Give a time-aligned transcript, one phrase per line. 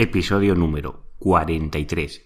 [0.00, 2.24] episodio número 43.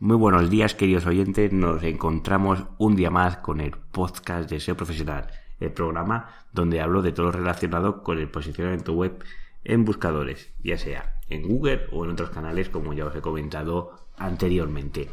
[0.00, 1.52] Muy buenos días, queridos oyentes.
[1.52, 5.28] Nos encontramos un día más con el podcast de SEO Profesional,
[5.60, 9.22] el programa donde hablo de todo lo relacionado con el posicionamiento web
[9.62, 13.92] en buscadores, ya sea en Google o en otros canales como ya os he comentado
[14.16, 15.10] anteriormente.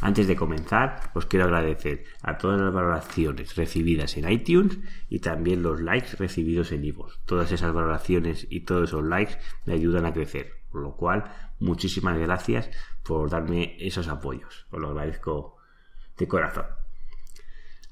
[0.00, 4.78] Antes de comenzar, os quiero agradecer a todas las valoraciones recibidas en iTunes
[5.08, 7.24] y también los likes recibidos en iVoox.
[7.24, 11.24] Todas esas valoraciones y todos esos likes me ayudan a crecer, por lo cual
[11.58, 12.68] muchísimas gracias
[13.02, 14.66] por darme esos apoyos.
[14.70, 15.56] Os lo agradezco
[16.18, 16.83] de corazón.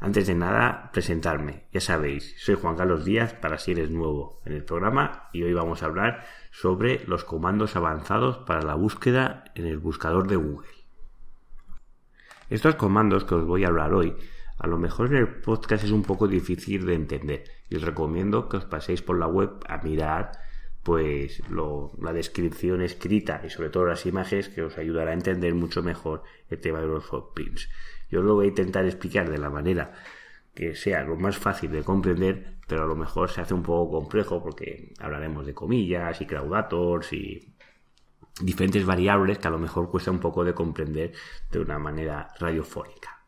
[0.03, 1.63] Antes de nada, presentarme.
[1.73, 5.53] Ya sabéis, soy Juan Carlos Díaz para si eres nuevo en el programa y hoy
[5.53, 10.67] vamos a hablar sobre los comandos avanzados para la búsqueda en el buscador de Google.
[12.51, 14.17] Estos comandos que os voy a hablar hoy,
[14.59, 18.49] a lo mejor en el podcast es un poco difícil de entender y os recomiendo
[18.49, 20.33] que os paséis por la web a mirar
[20.83, 25.83] pues la descripción escrita y sobre todo las imágenes que os ayudará a entender mucho
[25.83, 27.69] mejor el tema de los footprints.
[28.11, 29.93] Yo lo voy a intentar explicar de la manera
[30.55, 34.01] que sea lo más fácil de comprender, pero a lo mejor se hace un poco
[34.01, 37.55] complejo porque hablaremos de comillas y crowdators y
[38.41, 41.13] diferentes variables que a lo mejor cuesta un poco de comprender
[41.51, 43.22] de una manera radiofónica.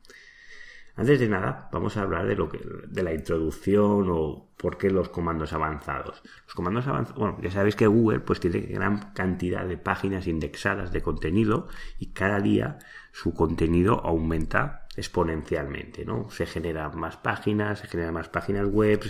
[0.96, 4.90] Antes de nada, vamos a hablar de lo que, de la introducción o por qué
[4.90, 6.22] los comandos avanzados.
[6.46, 10.92] Los comandos avanzados, bueno, ya sabéis que Google pues tiene gran cantidad de páginas indexadas
[10.92, 11.66] de contenido
[11.98, 12.78] y cada día
[13.10, 16.30] su contenido aumenta exponencialmente, ¿no?
[16.30, 19.02] Se generan más páginas, se generan más páginas web,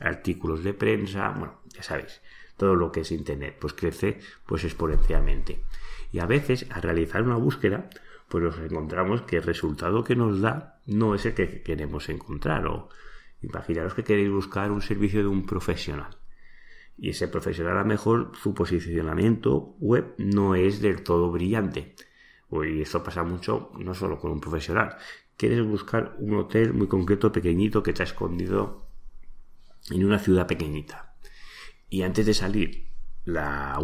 [0.00, 2.20] artículos de prensa, bueno, ya sabéis,
[2.56, 5.62] todo lo que es internet pues crece pues exponencialmente.
[6.10, 7.88] Y a veces al realizar una búsqueda
[8.28, 12.66] pues nos encontramos que el resultado que nos da no es el que queremos encontrar.
[12.66, 12.88] O
[13.42, 16.16] imaginaros que queréis buscar un servicio de un profesional.
[16.98, 21.94] Y ese profesional a lo mejor su posicionamiento web no es del todo brillante.
[22.50, 24.96] Y esto pasa mucho no solo con un profesional.
[25.36, 28.86] Quieres buscar un hotel muy concreto, pequeñito, que está escondido
[29.90, 31.16] en una ciudad pequeñita.
[31.88, 32.88] Y antes de salir
[33.24, 33.78] la,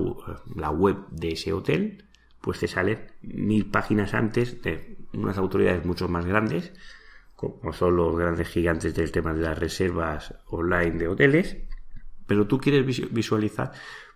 [0.54, 2.07] la web de ese hotel,
[2.48, 6.72] pues te sale mil páginas antes de unas autoridades mucho más grandes,
[7.36, 11.59] como son los grandes gigantes del tema de las reservas online de hoteles,
[12.26, 13.72] pero tú quieres visualizar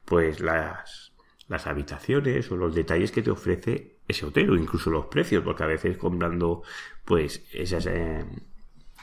[0.06, 1.12] pues las,
[1.46, 5.64] las habitaciones o los detalles que te ofrece ese hotel o incluso los precios, porque
[5.64, 6.62] a veces comprando
[7.04, 7.84] pues esas...
[7.84, 8.24] Eh,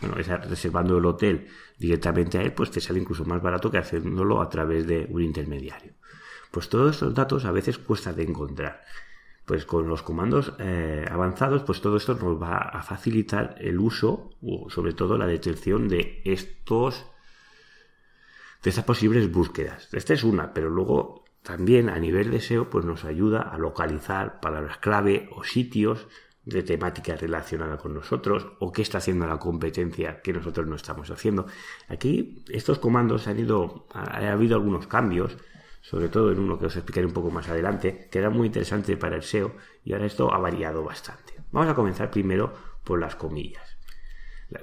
[0.01, 4.41] bueno, reservando el hotel directamente a él, pues te sale incluso más barato que haciéndolo
[4.41, 5.93] a través de un intermediario.
[6.49, 8.81] Pues todos estos datos a veces cuesta de encontrar
[9.49, 14.29] pues con los comandos eh, avanzados, pues todo esto nos va a facilitar el uso
[14.43, 17.07] o sobre todo la detección de estos
[18.61, 19.91] de estas posibles búsquedas.
[19.91, 24.39] Esta es una, pero luego también a nivel de SEO pues nos ayuda a localizar
[24.39, 26.07] palabras clave o sitios
[26.45, 31.09] de temática relacionada con nosotros o qué está haciendo la competencia que nosotros no estamos
[31.09, 31.47] haciendo.
[31.87, 35.37] Aquí estos comandos han ido, ha habido algunos cambios
[35.81, 38.97] sobre todo en uno que os explicaré un poco más adelante, que era muy interesante
[38.97, 41.33] para el SEO y ahora esto ha variado bastante.
[41.51, 42.53] Vamos a comenzar primero
[42.83, 43.77] por las comillas.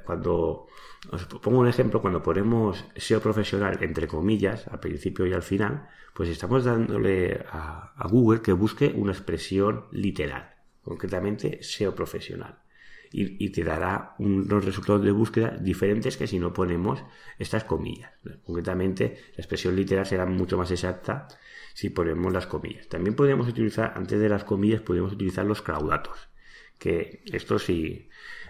[0.05, 0.67] Cuando
[1.13, 5.89] os pongo un ejemplo, cuando ponemos SEO profesional entre comillas, al principio y al final,
[6.13, 12.66] pues estamos dándole a, a Google que busque una expresión literal, concretamente SEO profesional
[13.13, 17.03] y, te dará unos resultados de búsqueda diferentes que si no ponemos
[17.39, 18.13] estas comillas.
[18.45, 21.29] Concretamente, la expresión literal será mucho más exacta
[21.75, 22.89] si ponemos las comillas.
[22.89, 26.29] También podemos utilizar, antes de las comillas, podemos utilizar los claudatos,
[26.79, 28.09] que esto si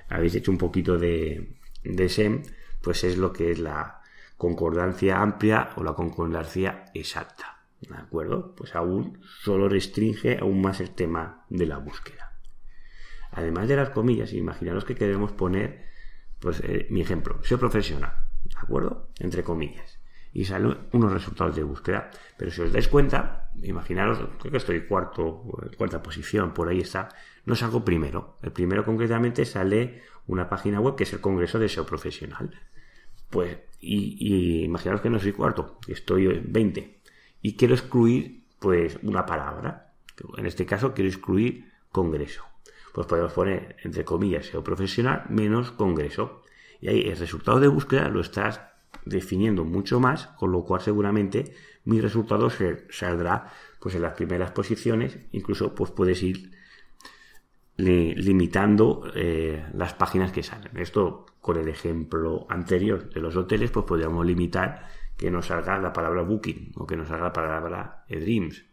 [0.09, 2.43] habéis hecho un poquito de, de SEM,
[2.83, 4.01] pues es lo que es la
[4.37, 7.65] concordancia amplia o la concordancia exacta.
[7.81, 8.55] ¿De acuerdo?
[8.57, 12.36] Pues aún solo restringe aún más el tema de la búsqueda.
[13.37, 15.85] Además de las comillas, imaginaros que queremos poner,
[16.41, 19.11] pues eh, mi ejemplo, soy profesional, ¿de acuerdo?
[19.21, 20.01] Entre comillas.
[20.33, 22.11] Y salen unos resultados de búsqueda.
[22.39, 25.43] Pero si os dais cuenta, imaginaros, creo que estoy cuarto,
[25.77, 27.11] cuarta posición, por ahí está,
[27.45, 28.39] no salgo primero.
[28.43, 32.59] El primero concretamente sale una página web que es el Congreso de SEO Profesional.
[33.29, 37.01] Pues, y, imaginaros que no soy cuarto, estoy en 20.
[37.43, 39.93] Y quiero excluir, pues, una palabra.
[40.39, 42.45] En este caso quiero excluir Congreso
[42.97, 46.41] pues podemos poner entre comillas profesional menos congreso.
[46.81, 48.63] Y ahí el resultado de búsqueda lo estás
[49.05, 51.55] definiendo mucho más, con lo cual seguramente
[51.85, 52.49] mi resultado
[52.89, 56.53] saldrá pues en las primeras posiciones, incluso pues puedes ir
[57.77, 60.75] limitando eh, las páginas que salen.
[60.79, 64.89] Esto con el ejemplo anterior de los hoteles, pues podríamos limitar
[65.19, 68.65] que nos salga la palabra booking o que nos salga la palabra dreams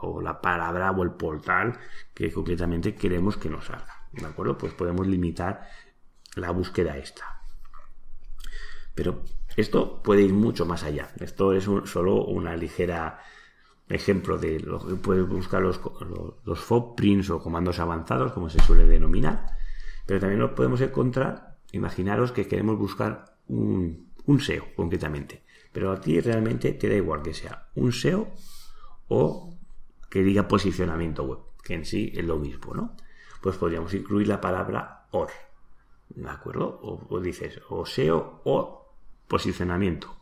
[0.00, 1.78] o la palabra o el portal
[2.14, 4.06] que concretamente queremos que nos salga.
[4.12, 4.56] ¿De acuerdo?
[4.56, 5.68] Pues podemos limitar
[6.36, 7.42] la búsqueda esta.
[8.94, 9.22] Pero
[9.56, 11.12] esto puede ir mucho más allá.
[11.20, 13.20] Esto es solo una ligera
[13.88, 15.80] ejemplo de lo que puedes buscar los,
[16.44, 19.56] los, footprints o comandos avanzados, como se suele denominar.
[20.06, 25.42] Pero también lo podemos encontrar, imaginaros que queremos buscar un, un SEO concretamente.
[25.72, 28.28] Pero a ti realmente te da igual que sea un SEO
[29.08, 29.55] o
[30.08, 32.96] que diga posicionamiento web, que en sí es lo mismo, ¿no?
[33.42, 35.30] Pues podríamos incluir la palabra OR,
[36.08, 36.80] ¿de acuerdo?
[36.82, 38.94] O, dices o SEO o
[39.28, 40.14] posicionamiento.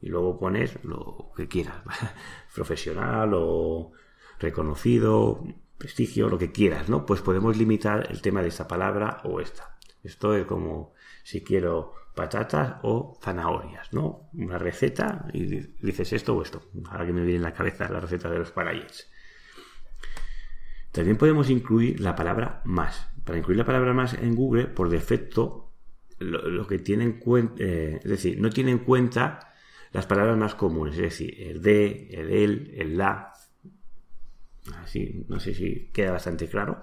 [0.00, 1.82] Y luego pones lo que quieras,
[2.54, 3.92] profesional o
[4.38, 5.44] reconocido,
[5.76, 7.04] prestigio, lo que quieras, ¿no?
[7.04, 9.76] Pues podemos limitar el tema de esta palabra o esta.
[10.02, 14.28] Esto es como si quiero patatas o zanahorias, ¿no?
[14.32, 16.62] Una receta y dices esto o esto.
[16.90, 19.10] Ahora que me viene en la cabeza la receta de los parayets.
[20.92, 23.08] También podemos incluir la palabra más.
[23.24, 25.72] Para incluir la palabra más en Google, por defecto,
[26.18, 29.52] lo, que tiene en cuenta, eh, es decir, no tiene en cuenta
[29.92, 33.32] las palabras más comunes, es decir, el de, el el, el la.
[34.82, 36.82] Así, no sé si queda bastante claro.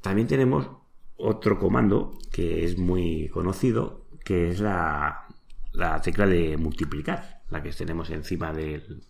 [0.00, 0.68] También tenemos
[1.16, 5.26] otro comando que es muy conocido, que es la,
[5.72, 9.02] la tecla de multiplicar, la que tenemos encima del,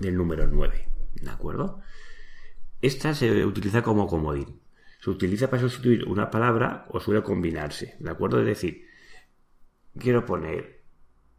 [0.00, 0.88] del número 9.
[1.20, 1.80] ¿De acuerdo?
[2.80, 4.60] Esta se utiliza como comodín.
[5.00, 7.96] Se utiliza para sustituir una palabra o suele combinarse.
[7.98, 8.40] ¿De acuerdo?
[8.40, 8.86] Es decir,
[9.98, 10.82] quiero poner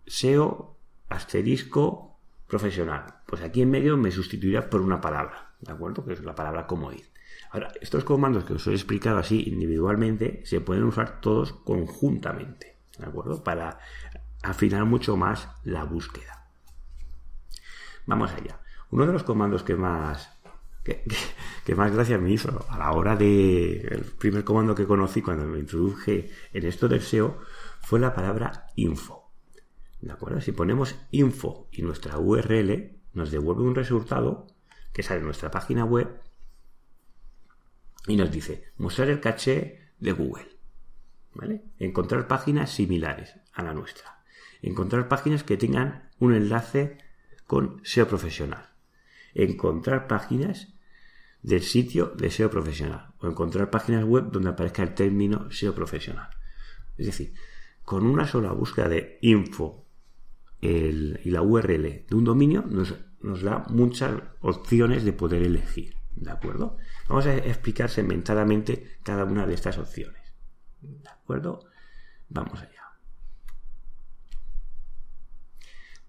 [0.06, 0.77] SEO
[1.07, 3.21] asterisco profesional.
[3.25, 5.53] Pues aquí en medio me sustituirá por una palabra.
[5.62, 6.06] ¿De acuerdo?
[6.06, 7.03] Que es la palabra comodín.
[7.51, 12.77] Ahora, estos comandos que os he explicado así individualmente se pueden usar todos conjuntamente.
[12.97, 13.44] ¿De acuerdo?
[13.44, 13.80] Para
[14.44, 16.47] afinar mucho más la búsqueda.
[18.06, 18.59] Vamos allá.
[18.92, 20.38] Uno de los comandos que más
[21.65, 25.45] que, más gracia me hizo a la hora de el primer comando que conocí cuando
[25.45, 27.39] me introduje en esto del SEO
[27.81, 29.31] fue la palabra info.
[30.01, 30.41] ¿De acuerdo?
[30.41, 34.47] Si ponemos info y nuestra URL nos devuelve un resultado
[34.94, 36.21] que sale en nuestra página web
[38.07, 40.47] y nos dice mostrar el caché de Google.
[41.33, 41.63] ¿Vale?
[41.77, 44.24] Encontrar páginas similares a la nuestra.
[44.62, 46.97] Encontrar páginas que tengan un enlace
[47.45, 48.69] con SEO profesional
[49.33, 50.74] encontrar páginas
[51.41, 56.30] del sitio de SEO profesional o encontrar páginas web donde aparezca el término SEO profesional.
[56.97, 57.33] Es decir,
[57.83, 59.86] con una sola búsqueda de info
[60.62, 65.95] y la URL de un dominio nos, nos, da muchas opciones de poder elegir.
[66.15, 66.77] ¿De acuerdo?
[67.07, 70.21] Vamos a explicar segmentadamente cada una de estas opciones.
[70.81, 71.62] ¿De acuerdo?
[72.27, 72.83] Vamos allá.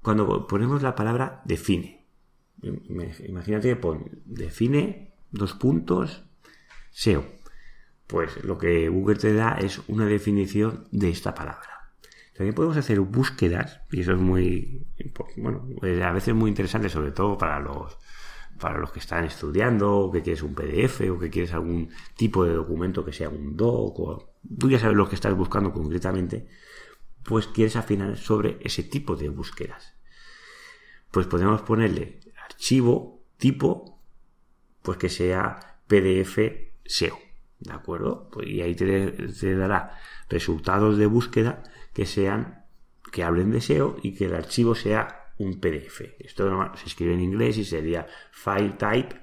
[0.02, 2.00] Cuando ponemos la palabra define,
[2.62, 6.24] Imagínate que pon, define dos puntos
[6.90, 7.24] SEO.
[8.06, 11.92] Pues lo que Google te da es una definición de esta palabra.
[12.40, 14.86] También podemos hacer búsquedas, y eso es muy,
[15.36, 15.68] bueno,
[16.02, 17.98] a veces muy interesante, sobre todo para los,
[18.58, 22.44] para los que están estudiando, o que quieres un PDF, o que quieres algún tipo
[22.44, 26.48] de documento que sea un doc, o tú ya sabes lo que estás buscando concretamente,
[27.24, 29.94] pues quieres afinar sobre ese tipo de búsquedas.
[31.10, 33.99] Pues podemos ponerle archivo tipo,
[34.82, 36.38] pues que sea PDF
[36.84, 37.18] SEO.
[37.58, 38.28] ¿De acuerdo?
[38.32, 39.12] Pues, y ahí te,
[39.54, 42.64] dará resultados de búsqueda que sean,
[43.12, 46.02] que hablen de SEO y que el archivo sea un PDF.
[46.18, 49.20] Esto se escribe en inglés y sería file type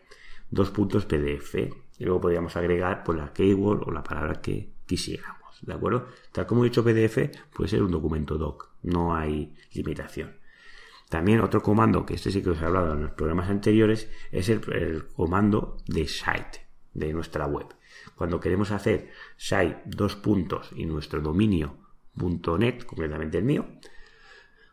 [0.49, 1.55] dos puntos PDF.
[1.99, 5.37] Y luego podríamos agregar por la keyword o la palabra que quisiéramos.
[5.61, 6.07] ¿De acuerdo?
[6.31, 8.69] Tal como he dicho PDF, puede ser un documento doc.
[8.83, 10.37] No hay limitación.
[11.09, 14.49] También otro comando, que este sí que os he hablado en los programas anteriores, es
[14.49, 17.67] el, comando de site de nuestra web.
[18.15, 23.65] Cuando queremos hacer site dos puntos y nuestro dominio.net, concretamente el mío,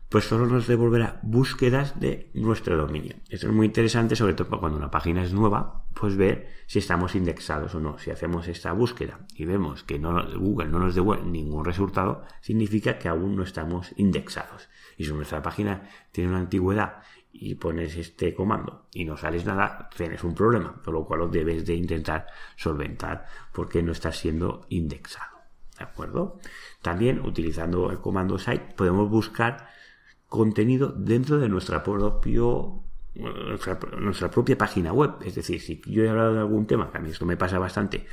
[0.08, 3.16] pues solo nos devolverá búsquedas de nuestro dominio.
[3.28, 7.14] Esto es muy interesante, sobre todo cuando una página es nueva, pues ver si estamos
[7.14, 7.98] indexados o no.
[7.98, 13.08] Si hacemos esta búsqueda y vemos que Google no nos devuelve ningún resultado, significa que
[13.08, 14.68] aún no estamos indexados.
[14.96, 19.88] Y si nuestra página tiene una antigüedad y pones este comando y no sales nada,
[19.96, 24.66] tienes un problema, por lo cual lo debes de intentar solventar porque no estás siendo
[24.68, 25.34] indexado.
[25.76, 26.38] ¿De acuerdo?
[26.82, 29.68] También utilizando el comando site podemos buscar
[30.28, 32.84] contenido dentro de nuestra propio
[33.14, 35.16] nuestra, propia página web.
[35.24, 37.58] Es decir, si yo he hablado de algún tema, que a mí esto me pasa
[37.58, 38.06] bastante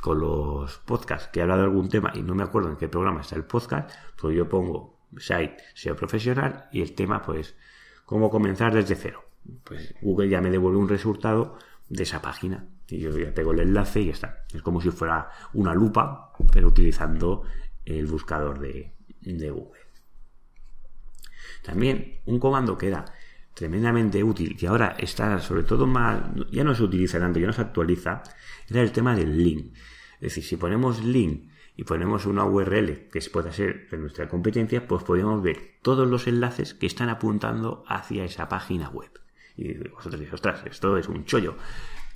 [0.00, 2.88] con los podcasts, que he hablado de algún tema y no me acuerdo en qué
[2.88, 7.54] programa está el podcast, pues yo pongo site SEO profesional y el tema, pues,
[8.04, 9.24] cómo comenzar desde cero.
[9.64, 12.66] Pues Google ya me devuelve un resultado de esa página.
[12.88, 14.44] Y yo ya tengo el enlace y ya está.
[14.52, 17.44] Es como si fuera una lupa, pero utilizando
[17.84, 19.80] el buscador de, de Google.
[21.62, 23.04] También un comando que era
[23.54, 27.52] tremendamente útil, que ahora está sobre todo más, ya no se utiliza tanto, ya no
[27.52, 28.22] se actualiza,
[28.68, 29.74] era el tema del link.
[30.14, 34.88] Es decir, si ponemos link y ponemos una URL que pueda ser de nuestra competencia,
[34.88, 39.12] pues podemos ver todos los enlaces que están apuntando hacia esa página web.
[39.56, 41.54] Y vosotros diréis, ostras, esto es un chollo.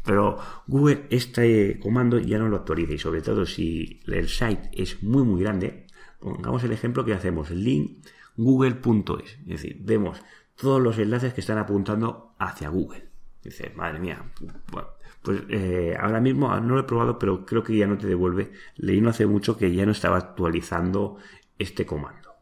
[0.05, 5.01] Pero Google este comando ya no lo actualiza y sobre todo si el site es
[5.05, 5.87] muy muy grande,
[6.19, 8.05] pongamos el ejemplo que hacemos link
[8.37, 10.21] google.es, es decir, vemos
[10.57, 13.11] todos los enlaces que están apuntando hacia Google.
[13.45, 14.25] Dice, madre mía,
[14.73, 14.89] bueno,
[15.23, 18.53] pues eh, ahora mismo no lo he probado, pero creo que ya no te devuelve.
[18.77, 21.19] Leí no hace mucho que ya no estaba actualizando
[21.59, 22.33] este comando.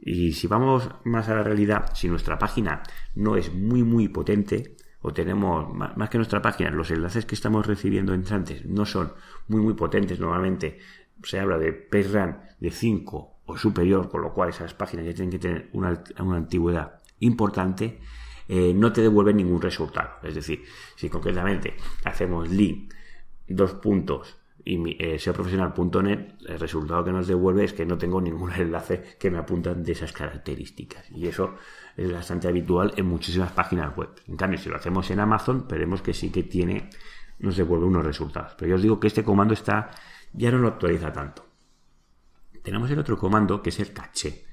[0.00, 2.82] Y si vamos más a la realidad, si nuestra página
[3.14, 7.66] no es muy muy potente, o tenemos más que nuestra página, los enlaces que estamos
[7.66, 9.12] recibiendo entrantes no son
[9.48, 10.78] muy muy potentes, normalmente
[11.22, 15.30] se habla de PageRank de 5 o superior, con lo cual esas páginas ya tienen
[15.30, 16.02] que tener una
[16.36, 18.00] antigüedad importante,
[18.48, 20.16] eh, no te devuelve ningún resultado.
[20.22, 20.64] Es decir,
[20.96, 21.74] si concretamente
[22.04, 22.92] hacemos link,
[23.46, 28.52] dos puntos y eh, seoprofesional.net, el resultado que nos devuelve es que no tengo ningún
[28.56, 31.10] enlace que me apuntan de esas características.
[31.10, 31.56] Y eso
[31.96, 34.10] es bastante habitual en muchísimas páginas web.
[34.26, 36.90] En cambio, si lo hacemos en Amazon, veremos que sí que tiene,
[37.38, 38.54] nos devuelve unos resultados.
[38.58, 39.90] Pero yo os digo que este comando está,
[40.32, 41.44] ya no lo actualiza tanto.
[42.62, 44.43] Tenemos el otro comando que es el caché.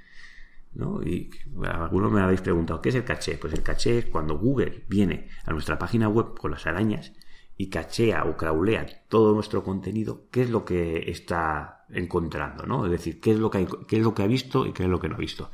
[0.74, 1.01] ¿No?
[1.04, 1.30] Y
[1.63, 3.38] algunos me habéis preguntado, ¿qué es el caché?
[3.38, 7.13] Pues el caché es cuando Google viene a nuestra página web con las arañas
[7.58, 12.66] y cachea o craulea todo nuestro contenido, ¿qué es lo que está encontrando?
[12.66, 12.86] ¿no?
[12.86, 14.90] Es decir, ¿qué es, lo que qué es lo que ha visto y qué es
[14.90, 15.51] lo que no ha visto?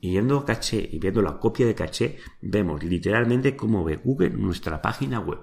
[0.00, 4.80] Y viendo caché y viendo la copia de caché, vemos literalmente cómo ve Google nuestra
[4.82, 5.40] página web.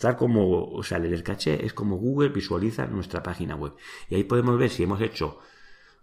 [0.00, 3.74] Tal como sale el caché, es como Google visualiza nuestra página web.
[4.08, 5.38] Y ahí podemos ver si hemos hecho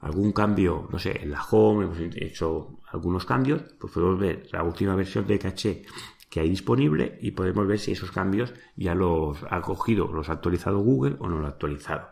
[0.03, 4.61] algún cambio, no sé, en la home, hemos hecho algunos cambios, pues podemos ver la
[4.63, 5.83] última versión de caché
[6.29, 10.33] que hay disponible y podemos ver si esos cambios ya los ha cogido, los ha
[10.33, 12.09] actualizado Google o no lo ha actualizado.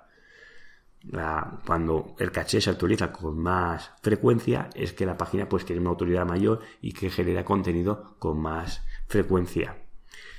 [1.65, 5.89] cuando el caché se actualiza con más frecuencia es que la página pues tiene una
[5.89, 9.75] autoridad mayor y que genera contenido con más frecuencia.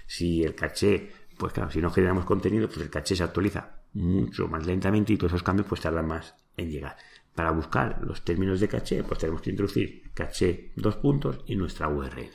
[0.06, 4.48] Si el caché, pues claro, si no generamos contenido, pues el caché se actualiza mucho
[4.48, 6.96] más lentamente y todos esos cambios pues tardan más en llegar.
[7.34, 11.88] Para buscar los términos de caché, pues tenemos que introducir caché dos puntos y nuestra
[11.88, 12.30] URL.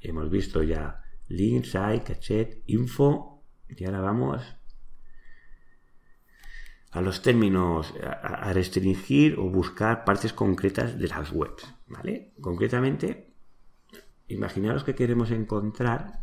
[0.00, 4.42] Hemos visto ya link, site, caché, info y ahora vamos
[6.92, 12.32] a los términos a, restringir o buscar partes concretas de las webs, ¿vale?
[12.40, 13.34] Concretamente,
[14.28, 16.20] imaginaros que queremos encontrar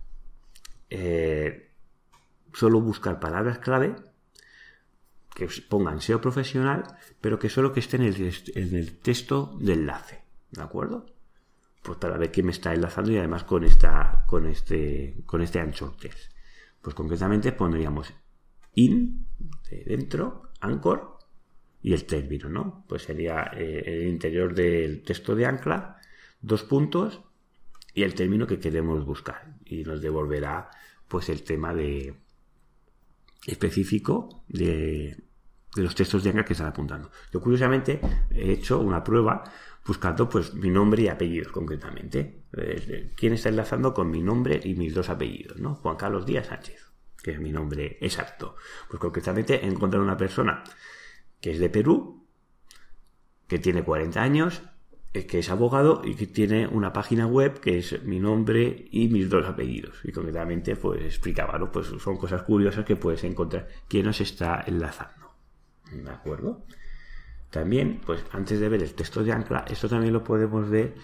[0.90, 1.72] eh,
[2.54, 3.96] solo buscar palabras clave
[5.34, 6.84] que pongan SEO profesional,
[7.20, 8.04] pero que solo que esté en
[8.76, 10.24] el, texto de enlace.
[10.52, 11.06] ¿De acuerdo?
[11.82, 15.60] Pues para ver quién me está enlazando y además con esta, con este, con este
[15.60, 16.32] ancho test.
[16.82, 18.14] Pues concretamente pondríamos
[18.76, 19.26] in,
[19.70, 21.18] de dentro, anchor,
[21.82, 22.86] y el término, ¿no?
[22.88, 25.98] Pues sería eh, el interior del texto de ancla,
[26.42, 27.22] dos puntos
[27.94, 29.56] y el término que queremos buscar.
[29.66, 30.70] Y nos devolverá
[31.08, 32.16] pues el tema de,
[33.46, 35.18] específico de,
[35.76, 37.12] los textos de Ancla que están apuntando.
[37.32, 38.00] Yo curiosamente
[38.32, 39.44] he hecho una prueba
[39.86, 42.44] buscando pues mi nombre y apellidos concretamente.
[43.16, 45.60] ¿Quién está enlazando con mi nombre y mis dos apellidos?
[45.60, 45.76] ¿no?
[45.76, 48.56] Juan Carlos Díaz Sánchez, que es mi nombre exacto.
[48.90, 50.64] Pues concretamente he encontrado una persona
[51.42, 52.26] que es de Perú,
[53.48, 54.64] que tiene 40 años
[55.14, 59.30] que es abogado y que tiene una página web que es mi nombre y mis
[59.30, 60.00] dos apellidos.
[60.04, 61.72] Y concretamente, pues explicaba, ¿no?
[61.72, 65.36] Pues son cosas curiosas que puedes encontrar quién nos está enlazando.
[65.92, 66.66] ¿De acuerdo?
[67.52, 70.96] También, pues antes de ver el texto de ancla, esto también lo podemos ver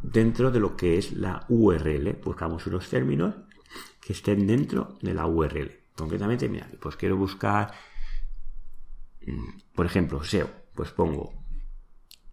[0.00, 2.20] dentro de lo que es la URL.
[2.22, 3.34] Buscamos unos términos
[4.00, 5.80] que estén dentro de la URL.
[5.96, 7.72] Concretamente, mira, pues quiero buscar,
[9.26, 10.48] mm, por ejemplo, SEO.
[10.76, 11.34] Pues pongo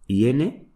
[0.06, 0.67] IN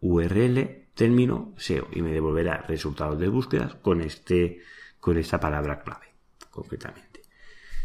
[0.00, 4.60] URL término SEO y me devolverá resultados de búsquedas con este
[5.00, 6.06] con esta palabra clave
[6.50, 7.22] concretamente.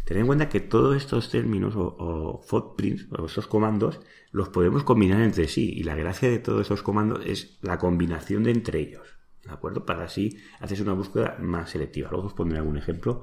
[0.04, 4.00] Ten en cuenta que todos estos términos o, footprints o estos comandos
[4.32, 8.44] los podemos combinar entre sí y la gracia de todos estos comandos es la combinación
[8.44, 9.06] de entre ellos.
[9.42, 9.86] ¿De acuerdo?
[9.86, 12.10] Para así hacer una búsqueda más selectiva.
[12.10, 13.22] Luego os pondré algún ejemplo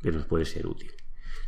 [0.00, 0.92] que nos puede ser útil.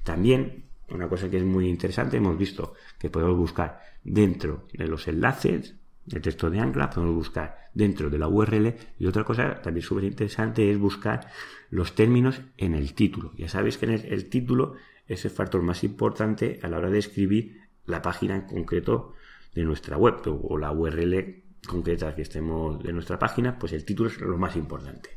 [0.03, 5.07] También, una cosa que es muy interesante, hemos visto que podemos buscar dentro de los
[5.07, 5.77] enlaces
[6.11, 10.05] el texto de ancla, podemos buscar dentro de la URL y otra cosa también súper
[10.05, 11.29] interesante es buscar
[11.71, 13.33] los términos en el título.
[13.37, 14.75] Ya sabéis que en el, título
[15.07, 19.15] es el factor más importante a la hora de escribir la página en concreto
[19.55, 24.09] de nuestra web o la URL concreta que estemos de nuestra página, pues el título
[24.09, 25.11] es lo más importante.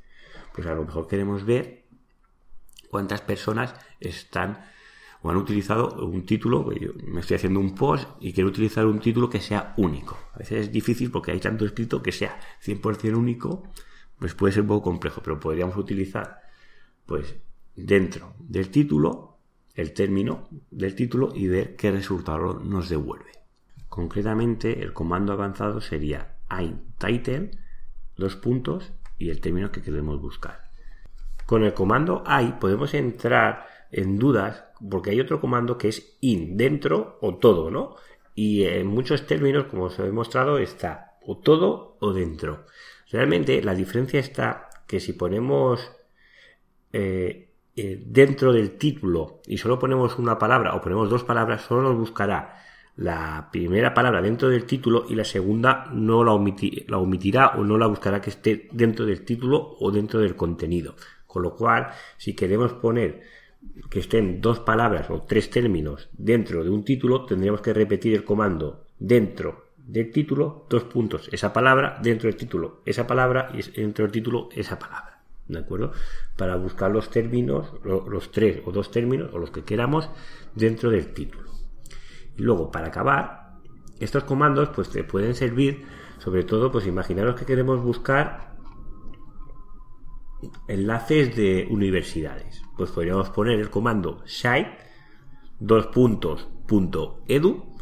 [0.53, 1.85] Pues a lo mejor queremos ver
[2.89, 4.63] cuántas personas están
[5.25, 8.99] o han utilizado un título, yo me estoy haciendo un post y quiero utilizar un
[8.99, 10.15] título que sea único.
[10.35, 13.63] A veces es difícil porque hay tanto escrito que sea 100% único,
[14.19, 16.41] pues puede ser un poco complejo, pero podríamos utilizar
[17.07, 17.37] pues
[17.75, 19.39] dentro del título
[19.73, 23.31] el término del título y ver qué resultado nos devuelve.
[23.89, 26.35] Concretamente, el comando avanzado sería
[26.99, 27.49] title,
[28.15, 30.69] dos puntos y el término que queremos buscar.
[31.47, 36.57] Con el comando i podemos entrar en dudas porque hay otro comando que es in,
[36.57, 37.95] dentro o todo, ¿no?
[38.33, 42.65] Y en muchos términos, como os he mostrado, está o todo o dentro.
[43.11, 45.91] Realmente la diferencia está que si ponemos
[46.91, 51.81] eh, eh, dentro del título y solo ponemos una palabra o ponemos dos palabras, solo
[51.81, 52.61] nos buscará
[52.95, 56.31] la primera palabra dentro del título y la segunda no la,
[56.87, 60.95] la omitirá o no la buscará que esté dentro del título o dentro del contenido.
[61.27, 63.21] Con lo cual, si queremos poner
[63.89, 68.23] que estén dos palabras o tres términos dentro de un título, tendríamos que repetir el
[68.23, 74.03] comando dentro del título, dos puntos, esa palabra, dentro del título, esa palabra y dentro
[74.03, 75.21] del título, esa palabra.
[75.47, 75.91] ¿De acuerdo?
[76.35, 80.09] Para buscar los términos, los tres o dos términos, o los que queramos,
[80.55, 81.51] dentro del título.
[82.35, 83.59] Y luego, para acabar,
[83.99, 85.85] estos comandos pues te pueden servir,
[86.17, 88.55] sobre todo, pues imaginaros que queremos buscar
[90.67, 92.64] enlaces de universidades.
[92.77, 94.77] Pues podríamos poner el comando site
[95.59, 97.75] dos puntos punto edu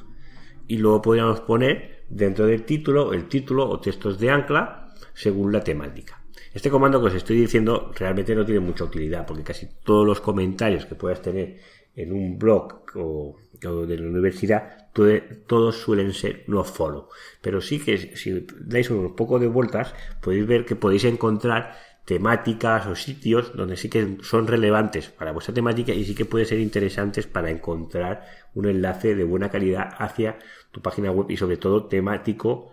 [0.67, 5.63] y luego podríamos poner dentro del título el título o textos de ancla según la
[5.63, 6.23] temática.
[6.53, 10.21] Este comando que os estoy diciendo realmente no tiene mucha utilidad porque casi todos los
[10.21, 11.57] comentarios que puedas tener
[11.95, 17.09] en un blog o, de la universidad todos suelen ser no follow.
[17.41, 22.85] Pero sí que si dais un poco de vueltas podéis ver que podéis encontrar temáticas
[22.87, 26.59] o sitios donde sí que son relevantes para vuestra temática y sí que puede ser
[26.59, 30.37] interesantes para encontrar un enlace de buena calidad hacia
[30.71, 32.71] tu página web y sobre todo temático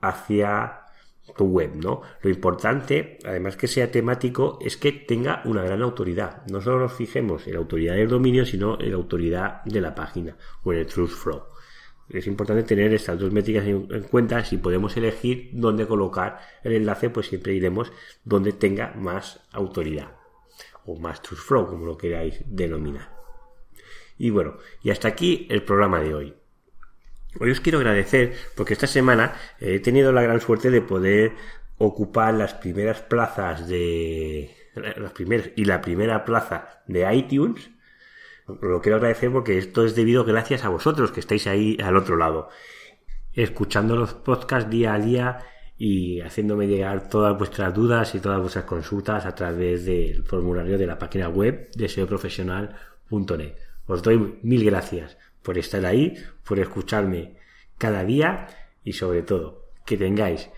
[0.00, 0.80] hacia
[1.36, 2.02] tu web, ¿no?
[2.22, 6.42] Lo importante, además que sea temático, es que tenga una gran autoridad.
[6.50, 9.94] No solo nos fijemos en la autoridad del dominio, sino en la autoridad de la
[9.94, 11.53] página o en el truth flow
[12.10, 14.44] es importante tener estas dos métricas en, cuenta.
[14.44, 17.92] Si podemos elegir dónde colocar el enlace, pues siempre iremos
[18.24, 20.12] donde tenga más autoridad
[20.84, 23.14] o más truth flow, como lo queráis denominar.
[24.18, 26.34] Y bueno, y hasta aquí el programa de hoy.
[27.40, 31.32] Hoy os quiero agradecer porque esta semana he tenido la gran suerte de poder
[31.78, 37.70] ocupar las primeras plazas de las primeras y la primera plaza de iTunes
[38.46, 42.16] lo quiero agradecer porque esto es debido gracias a vosotros que estáis ahí al otro
[42.16, 42.48] lado,
[43.32, 45.38] escuchando los podcasts día a día
[45.76, 50.86] y haciéndome llegar todas vuestras dudas y todas vuestras consultas a través del formulario de
[50.86, 53.54] la página web de seoprofesional.net.
[53.86, 56.14] Os doy mil gracias por estar ahí,
[56.46, 57.36] por escucharme
[57.76, 58.46] cada día
[58.84, 60.50] y sobre todo que tengáis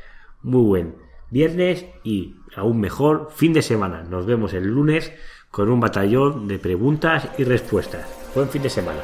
[0.43, 0.97] muy buen
[1.31, 4.03] viernes y aún mejor fin de semana.
[4.03, 5.13] Nos vemos el lunes
[5.57, 8.05] con un batallón de preguntas y respuestas.
[8.35, 9.01] Buen fin de semana.